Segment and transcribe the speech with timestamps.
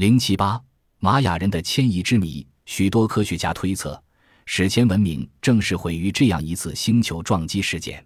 [0.00, 0.58] 零七八
[0.98, 4.02] 玛雅人的迁移之谜，许多科学家推测，
[4.46, 8.02] 史前文明正是毁于这样一次星球撞击事件。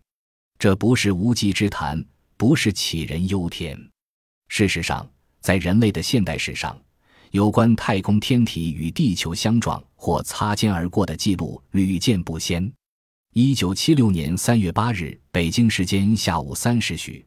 [0.59, 2.04] 这不是无稽之谈，
[2.37, 3.79] 不是杞人忧天。
[4.49, 5.09] 事实上，
[5.41, 6.77] 在人类的现代史上，
[7.30, 12.69] 有关太空天体与地球相撞或擦肩而过的记录屡见不鲜。
[13.35, 17.24] 一九七六年三月八日，北京时间下午三时许，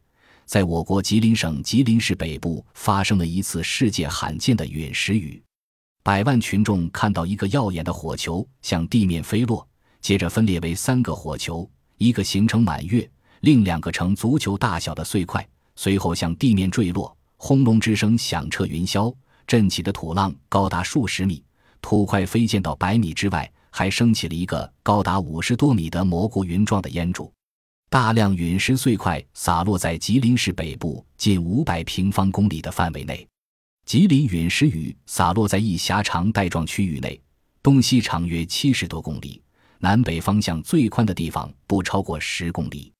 [0.48, 5.44] 在我国吉林省吉林市北部发生了一次世界罕见的陨石雨。
[6.02, 9.68] 百万群众看到一个耀眼的火球向地面飞落，
[10.00, 13.08] 接着分裂为三个火球，一个形成满月，
[13.42, 15.46] 另两个呈足球大小的碎块，
[15.76, 19.14] 随后向地面坠落，轰隆之声响彻云霄，
[19.46, 21.44] 震起的土浪高达数十米，
[21.82, 23.52] 土块飞溅到百米之外。
[23.70, 27.32] 还升起了一个高达五十多米的蘑菇云状的烟柱，
[27.90, 33.26] 大量陨石碎块洒落在吉林市北部近五百平方公里的范围内。
[33.86, 37.18] 吉林陨石雨洒落在一狭长带状区域内，
[37.64, 39.42] 东西长约七十多公里，
[39.80, 42.92] 南北方向最宽的地方不超过十公里。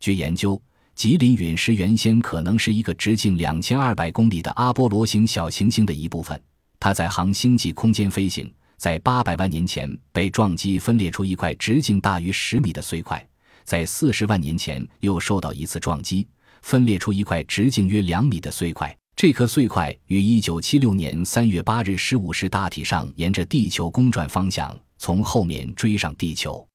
[0.00, 0.60] 据研究，
[0.94, 6.38] 吉林陨石原先可能是一个直径两千二百公里的阿波罗型小行星的一部分，
[6.78, 8.52] 它在航星际空间飞行。
[8.76, 13.26] 在八百万年前被撞击分裂出一块直径大于十米的碎块，
[13.66, 16.26] 在四十万年前又受到一次撞击，
[16.62, 18.96] 分裂出一块直径约两米的碎块。
[19.16, 26.66] 这颗碎块于一九七六年三月八日十五时大体上沿着地球公转方向从后面追上地球，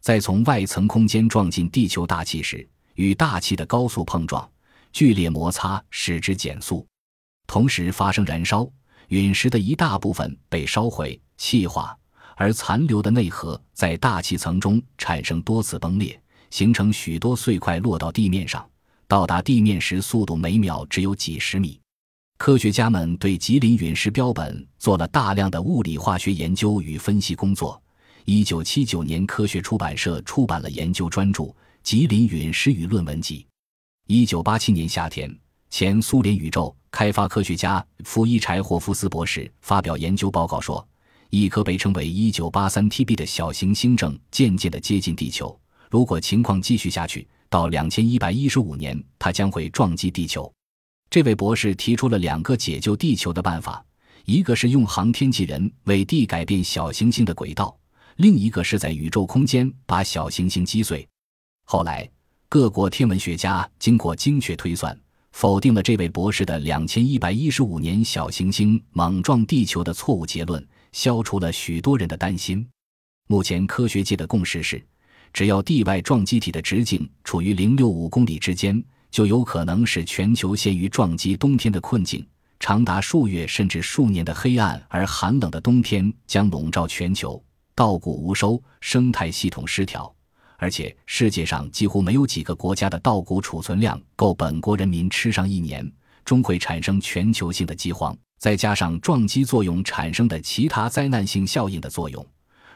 [0.00, 4.50] 在从外层空间撞进地球大气时，与大气的高速碰撞、
[4.92, 6.86] 剧烈摩擦使之减速，
[7.46, 8.68] 同时发生燃烧，
[9.08, 11.20] 陨石的一大部分被烧毁。
[11.36, 11.98] 气化，
[12.36, 16.21] 而残留的内核在大气层中产生多次崩裂，
[16.52, 18.62] 形成许多碎块落到地面上。
[19.08, 21.80] 到达地面时，速度每秒只有几十米。
[22.36, 27.82] 科学家们对吉林陨石标本做了大量的物理化学研究与分析工作。
[28.26, 31.44] 一九七九年，科学出版社出版了研究专著
[31.82, 33.38] 《吉林陨石与论文集》。
[34.06, 35.34] 一九八七年夏天，
[35.70, 40.86] 前苏联宇宙开发科学家弗伊柴霍夫斯博士发表研究报告说。
[41.30, 45.58] 一颗被称为 1983TB 的小行星正渐渐地接近地球。
[45.92, 50.50] 如果情况继续下去，到2115年，它将会撞击地球。
[51.10, 53.84] 这位博士提出了两个解救地球的办法：
[54.24, 57.78] 一个是用航天器人为地改变小行星的轨道，
[58.16, 61.06] 另一个是在宇宙空间把小行星击碎。
[61.64, 62.08] 后来，
[62.48, 64.98] 各国天文学家经过精确推算，
[65.32, 70.66] 否定了这位博士的2115年小行星猛撞地球的错误结论。
[70.92, 72.66] 消除了许多人的担心。
[73.28, 74.82] 目前科学界的共识是，
[75.32, 82.26] 只要地外撞击体的直径处于零六五公里之间，就有可能使全球陷于撞击冬天的困境。
[82.60, 87.42] 长达数月甚至数年的黑暗而寒冷的冬天将笼罩全球，
[87.74, 90.14] 稻谷无收，生态系统失调，
[90.58, 95.90] 而且世界上几乎没有几个国家的稻谷储存量够本国人民吃上一年，
[96.24, 98.16] 终会产生全球性的饥荒。
[98.38, 102.24] 再加上撞击作用产生的其他灾难性效应的作用，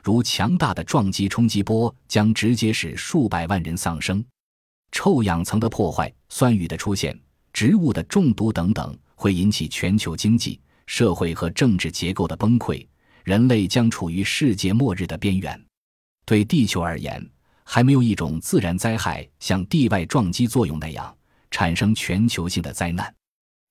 [0.07, 4.25] 如强大的撞击冲击波将直接使数百万人丧生，
[4.93, 7.19] 臭氧层的破坏、酸雨的出现、
[7.53, 12.87] 植物的中毒等等，会引起全球经济社会和政治结构的崩溃，
[13.25, 15.61] 人类将处于世界末日的边缘。
[16.25, 17.29] 对地球而言，
[17.65, 21.13] 还没有一种自然灾害像地外撞击作用那样
[21.51, 23.13] 产生全球性的灾难，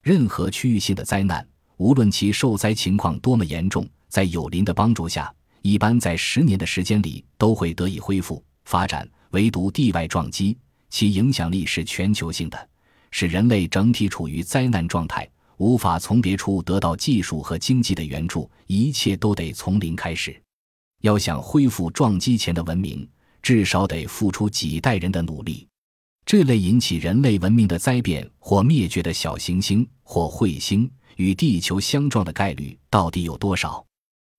[0.04, 1.48] 任何区域性的灾难。
[1.78, 5.34] 无论其受灾情况多么严重，在有邻的帮助下，
[5.66, 9.10] 一般在十年的时间里都会得以恢复发展。
[9.32, 10.56] 唯独地外撞击，
[10.92, 12.70] 其影响力是全球性的，
[13.10, 15.28] 使人类整体处于灾难状态，
[15.58, 20.40] 无法从别处得到技术和经济的援助，一切都得从零开始。
[21.02, 23.10] 要想恢复撞击前的文明，
[23.42, 25.68] 至少得付出几代人的努力。
[26.28, 30.88] 这类引起人类文明的灾变或灭绝的小行星或彗星。
[31.16, 33.84] 与地球相撞的概率到底有多少？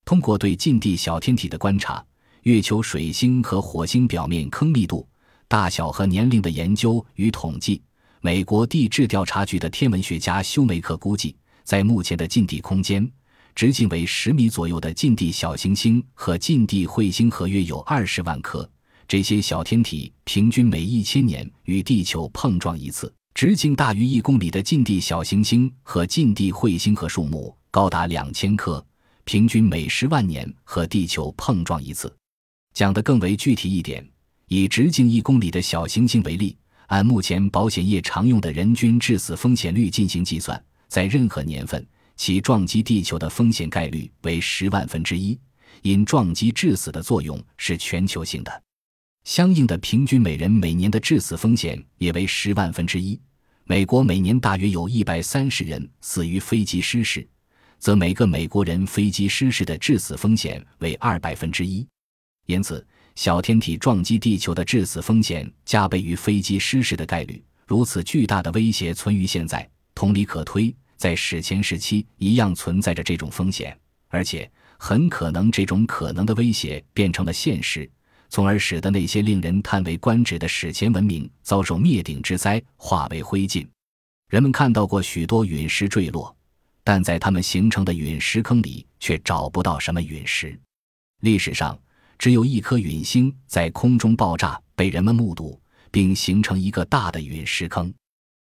[0.07, 2.03] 通过对近地小天体的观察、
[2.45, 5.05] 月球、水星和火星表面坑密度、
[5.49, 7.83] 大小和年龄的研究与统计，
[8.21, 13.11] 美国地质调查局的天文学家休梅克估计，在目前的近地空间，
[13.53, 18.69] 直径为十米左右的近地小行星和近地彗星合约有二十万颗。
[19.09, 23.13] 这些小天体平均每一千年与地球碰撞一次。
[23.35, 28.83] 直径大于一公里的近地小行星和近地彗星和数目高达两千颗，
[29.27, 32.11] 平均每十万年和地球碰撞一次。
[32.73, 34.09] 讲得更为具体一点，
[34.47, 36.57] 以直径一公里的小行星为例，
[36.87, 41.85] 按目前保险业常用的人均致死风险率进行计算，在任何年份，
[42.15, 45.37] 其撞击地球的风险概率为十万分之一，
[45.83, 48.63] 因撞击致死的作用是全球性的，
[49.25, 53.21] 相应的平均每人每年的致死风险也为十万分之一。
[53.65, 57.29] 美国每年大约有一百三十人死于飞机失事，
[57.87, 61.87] 则每个美国人飞机失事的致死风险为二百分之一。
[62.47, 62.85] 因此，
[63.15, 67.41] 小天体撞击地球的致死风险加倍于飞机失事的概率。
[67.65, 70.75] 如此巨大的威胁存于现在，同理可推。
[70.97, 73.79] 在史前时期一样存在着这种风险，
[74.09, 77.89] 而且很可能这种可能的威胁变成了现实，
[78.29, 83.65] 从而使得那些令人叹为观止的史前文明遭受灭顶之灾，化为灰烬。
[84.29, 86.36] 人们看到过许多陨石坠落，
[86.87, 90.57] 但在它们形成的陨石坑里却找不到什么陨石。
[91.23, 91.77] 历史上
[92.17, 95.61] 只有一颗陨星在空中爆炸被人们目睹，
[95.91, 97.93] 并形成一个大的陨石坑，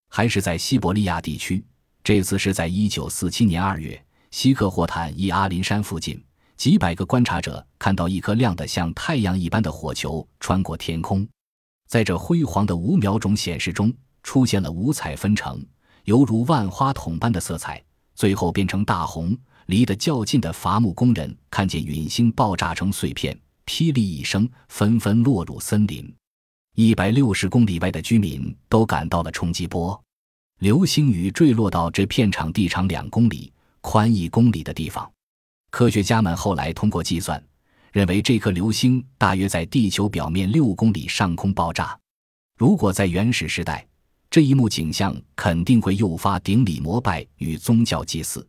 [0.09, 1.63] 还是在西伯利亚地区。
[2.03, 6.19] 这次是在一九四七年二月，西克霍坦伊阿林山附近，
[6.57, 11.27] 几百个观察者看到一颗亮得像太阳一般的火球穿过天空，
[11.87, 15.63] 在这辉煌的五秒钟显示中，出现了五彩纷呈，
[16.05, 17.79] 犹如万花筒般的色彩，
[18.15, 19.37] 最后变成大红。
[19.67, 26.13] 离得较近的伐木工人看见陨星爆炸成碎片，霹雳一声，纷纷落入森林。
[26.75, 30.01] 一百六十公里外的居民都感到了冲击波。
[30.59, 35.09] 流星雨坠落到这片场地长两公里、宽一公里的地方。
[35.69, 37.41] 科学家们后来通过计算，
[37.93, 41.97] 认为这颗流星大约在地球表面六公里上空爆炸。
[42.57, 43.87] 如果在原始时代，
[44.31, 48.47] 这一幕景象肯定会诱发顶礼膜拜与宗教祭祀。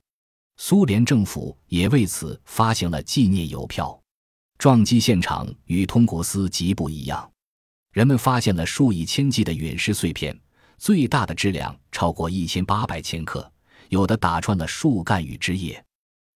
[0.56, 4.00] 苏联政府也为此发行了纪念邮票。
[4.58, 7.28] 撞击现场与通古斯极不一样，
[7.90, 10.38] 人们发现了数以千计的陨石碎片。
[10.78, 13.50] 最大的质量超过一千八百千克，
[13.88, 15.84] 有的打穿了树干与枝叶。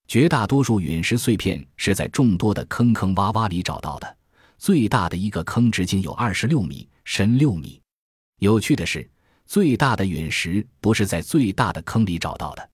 [0.09, 4.17] 绝大多数陨石碎片是在众多的坑坑洼洼里找到的，
[4.59, 7.81] 最大的一个坑直径有二十六米，深六米。
[8.41, 9.09] 有趣的是，
[9.47, 12.71] 最大的陨石不是在最大的坑里找到的，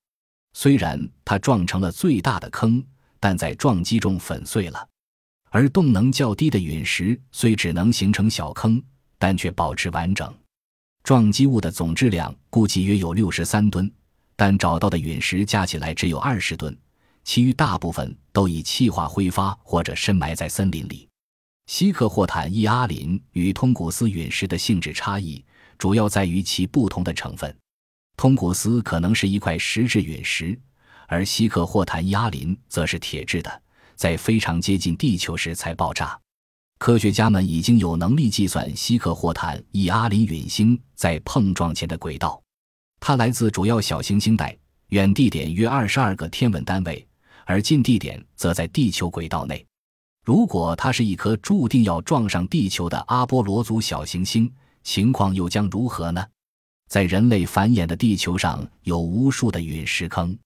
[0.54, 2.82] 虽然它撞成了最大的坑，
[3.20, 4.88] 但在撞击中粉碎了。
[5.50, 8.82] 而动能较低的陨石虽只能形成小坑，
[9.19, 10.34] 但却保持完整。
[11.04, 13.92] 撞击物的总质量估计约有六十三吨，
[14.34, 16.75] 但找到的陨石加起来只有二十吨，
[17.22, 21.06] 其余大部分都已气化挥发或者深埋在森林里。
[21.66, 25.44] 希克霍坦伊阿林与通古斯陨石的性质差异
[25.82, 27.52] 主要在于其不同的成分。
[28.17, 30.56] 通古斯可能是一块石质陨石，
[31.08, 33.62] 而希克霍坦伊阿林则是铁质的，
[33.96, 36.17] 在非常接近地球时才爆炸。
[36.79, 42.40] 科学家们已经有能力计算希克霍坦伊阿林陨星在碰撞前的轨道，
[43.00, 44.56] 它来自主要小行星带，
[44.90, 47.05] 远地点约二十二个天文单位，
[47.44, 49.67] 而近地点则在地球轨道内。
[50.25, 54.49] 如果它是一颗注定要撞上地球的阿波罗族小行星，
[54.82, 56.25] 情况又将如何呢？
[56.88, 60.37] 在人类繁衍的地球上有无数的陨石坑。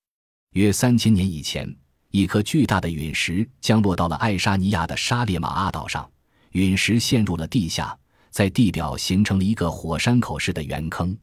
[0.53, 1.75] 约三千年以前，
[2.11, 6.09] 一颗巨大的陨石降落到了爱沙尼亚的沙列马阿岛上。
[6.53, 7.99] 陨石陷入了地下，
[8.31, 11.19] 在地表形成了一个火山口式的圆坑，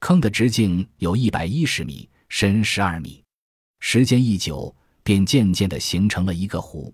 [0.00, 3.24] 坑的直径有一百一十米，深十二米。
[3.80, 6.92] 时间一久，便渐渐地形成了一个湖。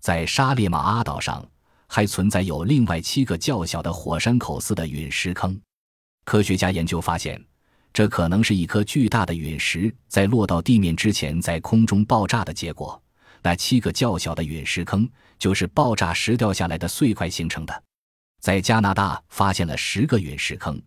[0.00, 1.46] 在沙列马阿岛上，
[1.88, 5.60] 还存在有另外七个较小的火山口似的陨石坑。
[6.24, 7.42] 科学家研究发现，
[7.92, 13.02] 这可能是一颗巨大的陨石在落到地面之前在空中爆炸的结果。
[13.42, 17.82] 那七个较小的陨石坑就是爆炸时掉下来的碎块形成的。
[18.40, 20.80] 在加拿大发现了十个陨石坑，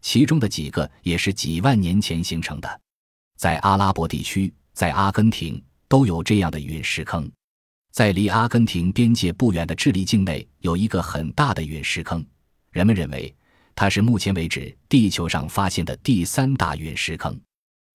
[0.00, 2.80] 其中的几个也是几万年前形成的。
[3.36, 7.30] 在阿拉伯地区，在阿根廷都有这样的陨石坑。
[7.98, 12.24] 在离阿根廷边界不远的智利境内有一个很大的陨石坑，
[12.70, 13.34] 人们认为
[13.74, 17.36] 它是目前为止地球上发现的第三大陨石坑。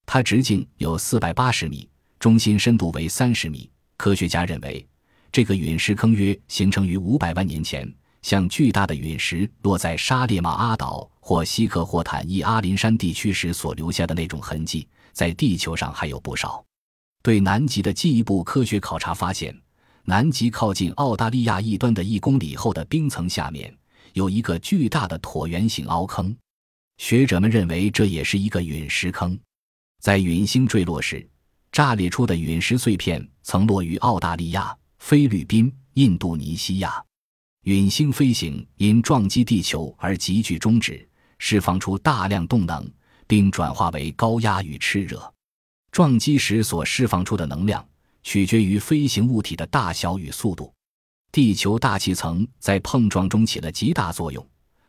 [0.06, 3.72] 它直径有四百八十米，中心深度为三十米。
[3.96, 4.86] 科学家认为，
[5.32, 7.90] 这个陨石坑约形成于五百万年前，
[8.24, 16.62] 像巨大的陨石落在沙列马阿岛或西克霍坦伊阿林山地区时所留下的那种痕迹，在地球上还有不少。
[17.22, 19.58] 对南极的进一步科学考察发现，
[20.06, 23.76] 南极靠近澳大利亚一端的一公里厚的冰层下面
[24.14, 26.36] 有一个巨大的椭圆形凹坑，
[26.98, 29.38] 学者们认为这也是一个陨石坑。
[30.02, 31.28] 在陨星坠落时。
[31.72, 37.04] 炸裂出的陨石碎片曾落于澳大利亚、菲律宾、印度尼西亚。
[37.64, 42.88] 陨星飞行因撞击地球而急剧终止，释放出大量动能，
[43.26, 45.34] 并转化为高压与炽热。
[45.92, 47.84] 撞击时所释放出的能量
[48.24, 50.74] 取决于飞行物体的大小与速度。
[51.32, 54.46] 地球大气层在碰撞中起了极大作用，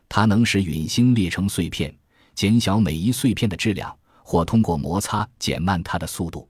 [0.08, 1.94] 它能使陨星裂成碎片，
[2.34, 6.48] 减小每一碎片的质量，或通过摩擦减慢它的速度。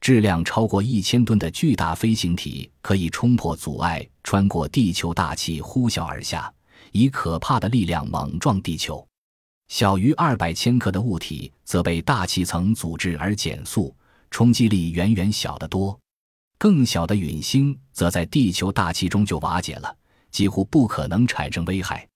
[0.00, 6.52] 质量超过一千吨的巨大飞行体可以冲破阻碍，穿过地球大气呼啸而下，
[6.92, 9.04] 以可怕的力量猛撞地球。
[9.68, 13.94] 小于二百千克的物体则被大气层阻滞而减速，
[14.30, 15.98] 冲击力远远小得多。
[16.58, 19.96] 更小的陨星则在地球大气中就瓦解了，
[20.30, 22.06] 几乎不可能产生危害。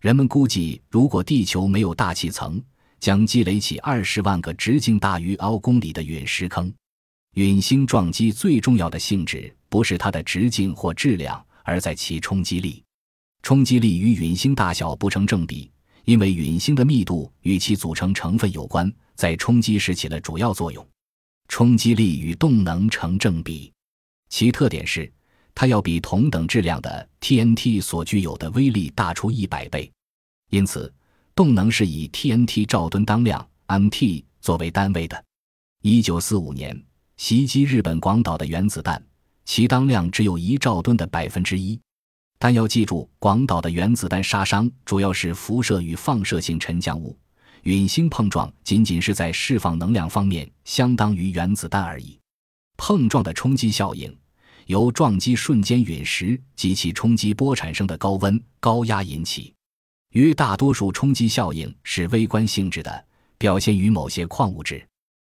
[0.00, 2.60] 人们估计，如果地球没有大气层，
[2.98, 6.72] 将积累起二十万个直径大于凹公里的陨石坑。
[7.34, 12.82] 陨星撞击最重要的性质不是它的直径或质量，而在其冲击力。
[13.42, 15.70] 冲击力与陨星大小不成正比。
[16.04, 20.84] 因为陨星的密度与其组成成分有关，在冲击时起了主要作用。
[21.46, 23.72] 冲击力与动能成正比，
[24.32, 25.12] 其特点是
[25.54, 29.92] 它要比同等质量的 TNT 所具有的威力大出一百倍。
[30.48, 30.90] 因此，
[31.34, 35.22] 动能是以 TNT 兆吨当量 （MT） 作为单位的。
[35.82, 36.82] 一九四五年
[37.18, 39.04] 袭击日本广岛的原子弹，
[39.44, 41.78] 其当量只有一兆吨的百分之一。
[42.38, 47.14] 但要记住，广岛的原子弹杀伤主要是辐射与放射性沉降物，
[47.64, 52.18] 陨星碰撞仅仅是在释放能量方面相当于原子弹而已。
[52.78, 54.12] 碰撞的冲击效应
[54.66, 59.54] 由撞击瞬间陨石及其冲击波产生的高温高压引起，
[60.10, 63.04] 约大多数冲击效应是微观性质的，
[63.38, 64.86] 表现于某些矿物质。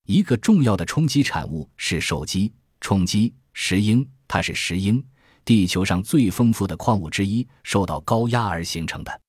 [0.05, 2.51] 一个重要的冲击产物是手机
[2.81, 5.03] 冲击石英，它是石英。
[5.45, 9.21] 地球上最丰富的矿物之一受到高压而形成的。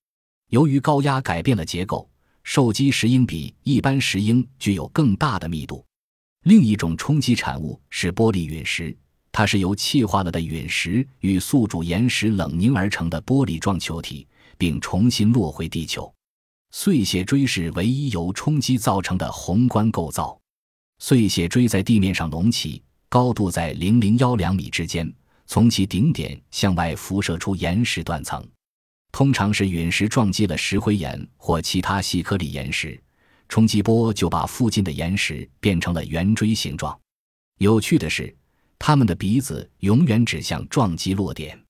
[0.51, 2.09] 由于高压改变了结构，
[2.45, 5.85] 受击石英比一般石英具有更大的密度。
[6.45, 8.97] 另一种冲击产物是玻璃陨石，
[9.37, 14.25] 它是由气化了的陨石与宿主岩石冷凝而成的玻璃状球体，
[14.57, 16.15] 并重新落回地球。
[16.71, 20.39] 碎屑锥是唯一由冲击造成的宏观构造。
[21.01, 25.13] 碎屑锥在地面上隆起，高度在零零幺两米之间。
[25.49, 28.41] 从其顶点向外辐射出岩石断层，
[29.11, 33.03] 通常是陨石撞击了石灰岩或其他细颗粒岩石，
[33.49, 36.97] 冲击波就把附近的岩石变成了圆锥形状。
[37.59, 38.33] 有趣的是，
[38.79, 41.64] 他们的鼻子永远指向撞击落点。